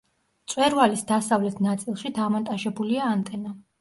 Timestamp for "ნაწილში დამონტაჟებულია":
1.67-3.11